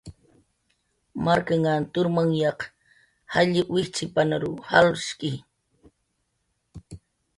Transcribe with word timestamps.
Marknhan 1.25 1.83
turmanyaq 1.93 2.59
jall 3.33 3.51
wijchipanrw 3.73 4.53
jalshki. 4.69 5.31